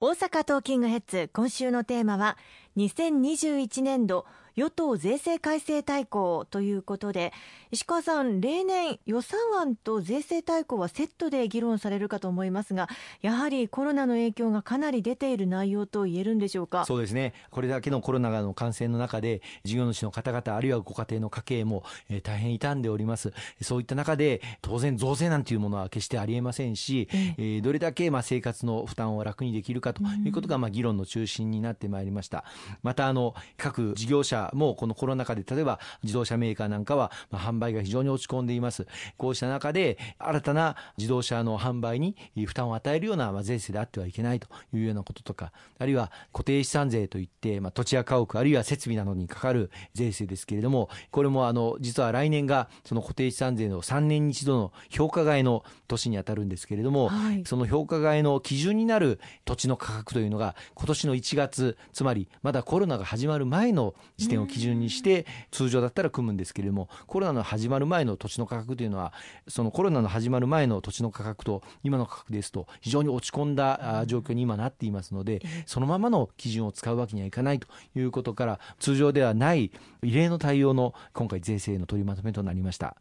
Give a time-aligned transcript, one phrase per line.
[0.00, 1.28] 大阪トーキングヘッズ。
[1.32, 2.38] 今週のテーマは
[2.76, 4.26] 2021年度
[4.58, 7.32] 与党税制改正大綱ということで
[7.70, 12.88] 石川さん例年予算案と税制大綱はセットで議論されるかと思いますが
[13.22, 16.84] やはりコロナの影響がかなり出ている内容と言えるんでしょうか？
[16.86, 17.34] そうですね。
[17.50, 23.32] これだけのコロナの感染の中で事業主の方々あるいはご家庭の家計も、えー、大変傷んでおります。
[23.62, 32.44] そういった中で当然増税なんていうものは決してありえませんし、えー、どれだけまあ生活の負担を楽にできるかということがまあ議論の中心になってまいりました。
[32.82, 38.86] またあの各事業者もこのコロナ禍で例えば自動車メーカーなんかは、まあ、販売が非常に落ち込んでいます。
[39.16, 42.16] こうした中で新たな自動車の販売に
[42.46, 69.12] 負担を与えるような、まあ、税制であってはいけないというようなこととかあるいは固定資産税といって、まあ、土地や家屋あるいは設備などにかかる税制ですけれどもこれもあの実は来年がその固定資産税の3年に一度の評価外の年に当たるんですけれども、はい、その評価外の基準になる土地の価格というのが今年の1月つまりまだコロナが始まる前の時点を基準にして通常だったら組むんですけれどもコロナの始まる前の土地の価格というのは
[69.46, 77.66] そのコロナの始まる前の土地の価格と今の価格ですと非常に落ち込んだ状況に今なっていますのでそのままの基準を使うわけにはいかないと
[77.96, 79.70] いうことから通常ではない
[80.02, 82.96] 異例の対応の今回税制の取りまとめとなりました。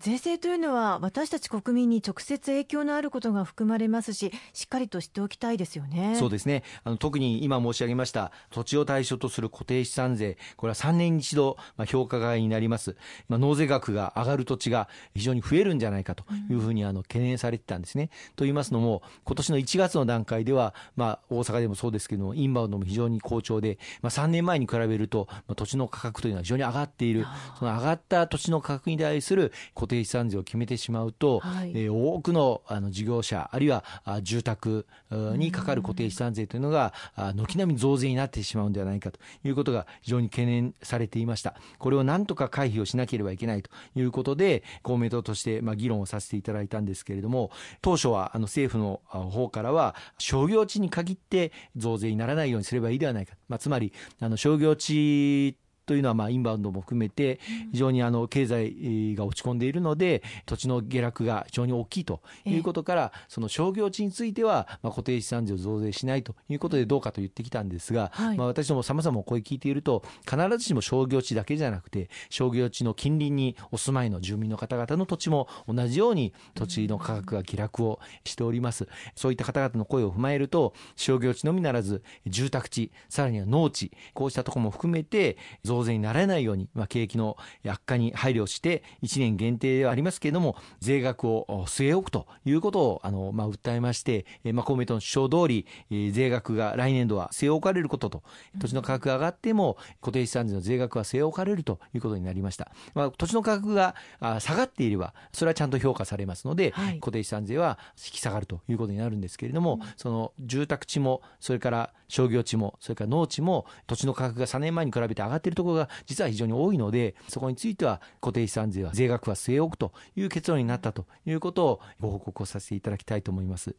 [0.00, 6.16] 税制というのは私たち国民に直接影響のあることが含まれますししっかりと知っておきたいですよね。
[6.18, 6.62] そうですね。
[6.84, 12.96] あの特に今申し上げました土地を対象とする固定資産税これは3年に一度、まあ、評価外になります、
[13.28, 27.26] まあ、納税額が上がる土地が非常に増えるんじゃないかというふうにあの懸念されてたんですね、と言いますのも今年の1月の段階では、まあ、大阪でもそうですけれどもインバウンドも非常に好調で、まあ、3年前に比べると、まあ、土地の価格というのは非常に上がっている。
[27.58, 36.92] その上がった土地の価格に対する固定資産税を決めてしまうと、はい、えー、多くのあの事業者あるいはあ住宅にかかる固定資産税というのが
[37.34, 41.54] 軒並み増税になってしまうんではないかということが非常に懸念されていました。
[41.78, 47.50] これをなんとか回避をしなければいけないということで公明党としてまあ議論をさせていただいたんですけれども
[47.80, 49.00] 当初はあの政府の
[49.30, 55.56] 方からは商業地に限って増税にならないようにすればいいではないか、まあ、つまりあの商業地
[55.88, 57.40] というのはまあインバウンドも含めて
[57.72, 78.86] 非常にあの経済が落ち込んでいるので土地の下落が非常に大きいということからその商業地についてはまあ固定資産税を増税しないということでどうかと言ってきたんですが、まあ私どもさまざま声聞いていると必ずしも商業地だけじゃなくて商業地の近隣にお住まいの住民の方々の土地も同じように土地の価格が下落をしております。
[79.14, 95.66] そういった方々の声を踏まえると商業地のみならず住宅地さらには農地こうしたところも含めて増増税にならないように、まあ、景気の悪化に配慮して1年限定ではありますけれども税額を据え置くということをあの、まあ、訴えまして、まあ、公明党の主張通り
[96.12, 98.22] 税額が来年度は据え置かれることと
[98.56, 103.94] 土地の価格が上がっても固定資産税の税額は据え置かれるということになりました、まあ、土地の価格が
[104.40, 123.74] 下がっていればそれはちゃんと評価されますので、はい、固定資産税は引き下がるということになるんですけれども、うん、その住宅地もそれから商業地もそれから農地も土地の価格が3年前に比べて上がっているところが実は非常に多いのでそこについては固定資産税は税額は据え置くという結論になったということをご報告をさせていただきたいと思います。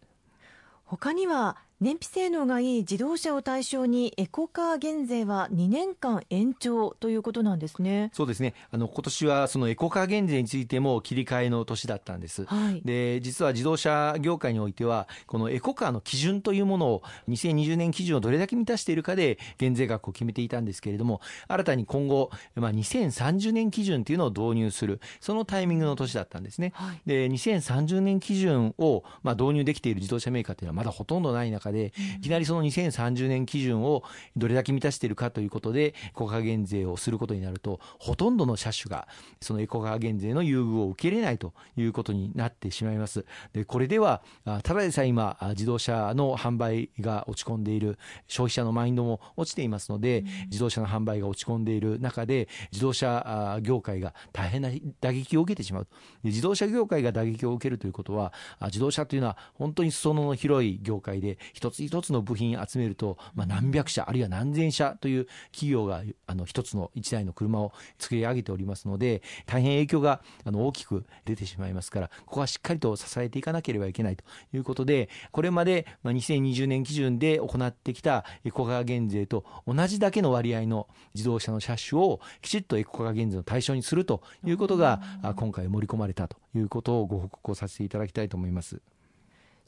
[0.86, 8.12] 他には燃費性能がいい自動車を対象にエコカー減税は2年間延長ということなんですね。
[8.14, 8.54] そうですね。
[8.70, 12.44] あの今年はそのエコカー減税についても切り替えの年だったんです。
[12.44, 26.74] はい、で実は自動車業界においてはこのエコカーの基準というものを2020年基準をどれだけ満たしているかで減税額を決めていたんですけれども、新たに今後まあ2030年基準というのを導入するそのタイミングの年だったんですね。
[26.76, 34.04] はい、で2030年基準をまあ導入できている自動車メーカーというのはまだほとんどない中で、いきなりその2030年基準を
[34.36, 39.08] どれだけ満たしているかということで、エコカー減税をすることになると、ほとんどの車種が
[39.42, 43.26] そのエコカー減税の優遇を受け入れないということになってしまいます。
[43.54, 44.22] で、これでは、
[44.64, 47.98] ただでさえ今、自動車の販売が落ち込んでいる、
[48.28, 54.70] 消費者のマインドも落ちていますので、自動車の販売が落ち込んでいる中で、自動車業界が大変な
[55.02, 55.88] 打撃を受けてしまう。
[56.24, 58.34] 自動車業界が打撃を受けるということは、
[58.66, 74.24] 自動車というのは本当に裾野の広い業界で、一つ一つの部品集めると、まあ、何百社あるいは何千社という企業があの一つの一台の車を作り上げておりますので大変影響があの大きく出てしまいますからここはしっかりと支えていかなければいけないと
[74.54, 85.02] いうことでこれまで2020年基準で行ってきたエコカー減税と同じだけの割合の自動車の車種をきちっとエコカー減税の対象にするということが
[85.36, 88.82] 今回盛り込まれたということをご報告をさせていただきたいと思います。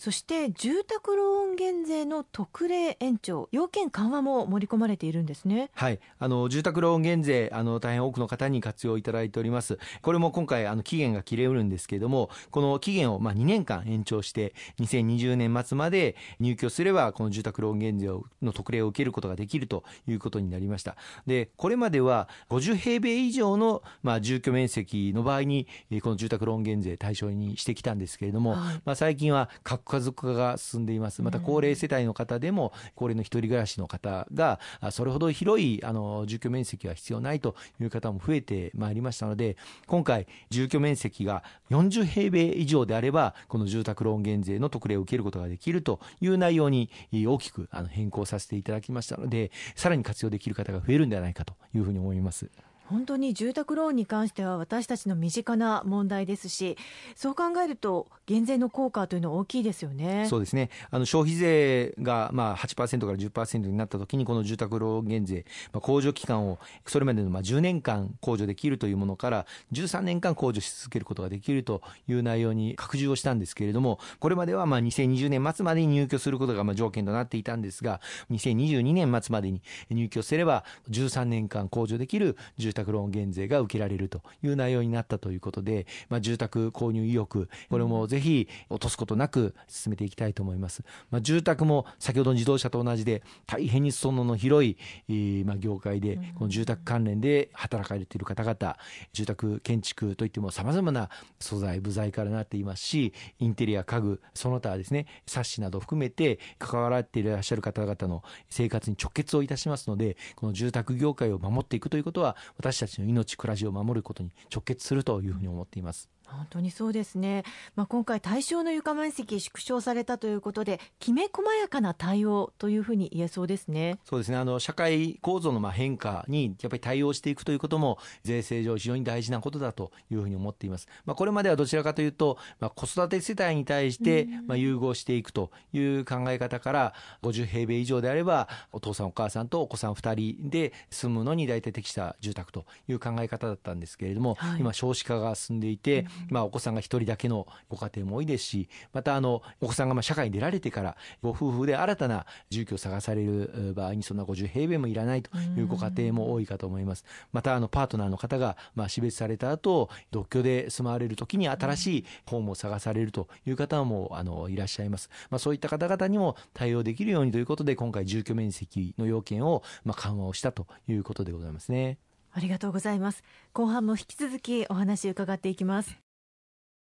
[0.02, 5.70] そして住宅ローン減税の特例延長要件緩和も盛り込まれているんですね。
[5.76, 6.00] はい。
[6.18, 9.78] あの住宅ローン減税あの大変多くの方に活用いただいております。
[10.02, 18.08] これも今回あの期限が切れうるんですけれどもこの期限をまあ2年間延長して2020年末まで入居すればこの住宅ローン減税
[18.42, 20.96] の特例を受けることができるということになりました。
[21.28, 25.68] でこれまでは50平米以上のまあ住居面積の場合に
[26.02, 31.22] この住宅ローン減税対象にしてきたんですけれども、はい、まあ最近は各家族化が進んでいます。
[31.22, 34.60] また高齢世帯の方でも、高齢の一人暮らしの方が、
[34.92, 39.58] それほど広いあの住居面積は必要ないという方も増えてまいりましたので、
[39.88, 52.50] 今回、住居面積が40平米以上であれば、この住宅ローン減税の特例を受けることができるという内容に大きくあの変更させていただきましたので、さらに活用できる方が増えるんではないかというふうに思います。
[52.92, 56.78] 本当に住宅ローンに関しては私たちの身近な問題ですし
[57.16, 60.26] そう考えると減税の効果というのは大きいですよね。
[60.30, 60.70] そうですね。
[60.90, 78.02] あの消費税がまあ8%から10%になったときにこの住宅ローン減税、まあ、控除期間をそれまでのまあ10年間控除できるというものから13年間控除し続けることができるという内容に拡充をしたんですけれどもこれまではまあ2020年末までに入居することがまあ条件となっていたんですが
[78.32, 90.84] 2022年末までに入居すれば13年間控除できる住宅宅ローン減税が受けられるという内容になったということで、まあ、住宅購入意欲、これもぜひ落とすことなく進めていきたいと思います。
[91.10, 98.78] まあ、住宅も先ほどの自動車と同じで、大変に裾野の広い、まあ、業界で、この住宅関連で働かれている方々、
[99.14, 116.08] 住宅建築といっても様々な素材、部材からなっていますし、インテリア、家具、その他ですね、冊子など含めて関わられていらっしゃる方々の生活に直結をいたしますので、この住宅業界を守っていくということは、私たちの命、暮らしを守ることに直結するというふうに思っています。
[116.36, 117.44] 本当にそうですね、
[117.76, 124.00] まあ、今回、対象の床面積縮小されたということで、きめ細やかな対応というふうに言えそうですね。
[124.06, 124.38] そうですね。
[124.38, 130.88] あの社会構造のまあ変化にやっぱり対応していくということも、税制上、非常に大事なことだというふうに思っています。
[131.06, 157.06] まあ、これまではどちらかというと、まあ、子育て世帯に対してまあ融合していくという考え方から、50平米以上であれば、お父さん、お母さんとお子さん2人で住むのに大体適した住宅という考え方だったんですけれども、はい、今、少子化が進んでいて、まあ、お子さんが一人だけのご家庭も多いですし、またあのお子さんがまあ社会に出られてからご夫婦で新たな住居を探される場合にそんな50平米もいらないというご家庭も多いかと思います。
[157.32, 165.10] またあのパートナーの方がまあ死別された後独居で住まわれる時に新しいホームを探されるという方もあのいらっしゃいます。
[165.30, 171.98] まあそういった方々にも対応できるようにということで今回住居面積の要件をまあ緩和をしたということでございますね。
[172.34, 173.24] ありがとうございます。
[173.54, 176.01] 後半も引き続きお話伺っていきます。